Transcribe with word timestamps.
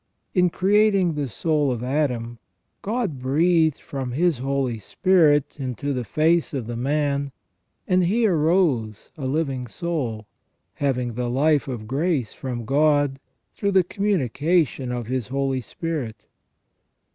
In 0.33 0.49
creating 0.49 1.13
the 1.13 1.27
soul 1.27 1.71
of 1.71 1.83
Adam, 1.83 2.39
God 2.81 3.19
breathed 3.19 3.79
from 3.79 4.13
His 4.13 4.39
Holy 4.39 4.79
Spirit 4.79 5.59
into 5.59 5.93
the 5.93 6.03
face 6.03 6.55
of 6.55 6.65
the 6.65 6.75
man, 6.75 7.31
and 7.87 8.05
he 8.05 8.25
arose 8.25 9.11
a 9.15 9.27
living 9.27 9.67
soul, 9.67 10.25
having 10.73 11.13
the 11.13 11.29
life 11.29 11.67
of 11.67 11.85
grace 11.85 12.33
from 12.33 12.65
God, 12.65 13.19
through 13.53 13.73
the 13.73 13.83
communication 13.83 14.91
of 14.91 15.05
His 15.05 15.27
Holy 15.27 15.61
Spirit. 15.61 16.25